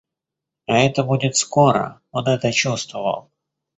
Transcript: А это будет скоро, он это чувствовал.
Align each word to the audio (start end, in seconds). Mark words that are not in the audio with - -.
А 0.65 0.79
это 0.79 1.03
будет 1.03 1.35
скоро, 1.37 2.01
он 2.11 2.27
это 2.27 2.51
чувствовал. 2.51 3.29